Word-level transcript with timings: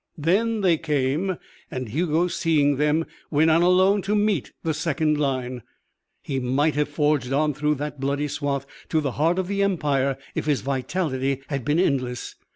Then 0.17 0.61
they 0.61 0.79
came, 0.79 1.37
and 1.69 1.89
Hugo, 1.89 2.25
seeing 2.25 2.77
them, 2.77 3.05
went 3.29 3.51
on 3.51 3.61
alone 3.61 4.01
to 4.01 4.15
meet 4.15 4.51
the 4.63 4.73
second 4.73 5.19
line. 5.19 5.61
He 6.23 6.39
might 6.39 6.73
have 6.73 6.89
forged 6.89 7.31
on 7.31 7.53
through 7.53 7.75
that 7.75 7.99
bloody 7.99 8.27
swathe 8.27 8.65
to 8.89 8.99
the 8.99 9.11
heart 9.11 9.37
of 9.37 9.45
the 9.47 9.61
Empire 9.61 10.17
if 10.33 10.47
his 10.47 10.61
vitality 10.61 11.43
had 11.49 11.63
been 11.63 11.77
endless. 11.77 12.33